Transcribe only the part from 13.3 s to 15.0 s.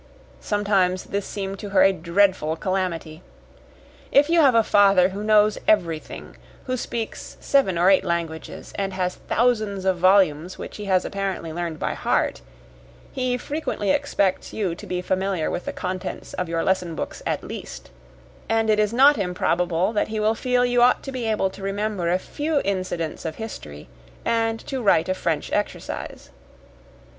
frequently expects you to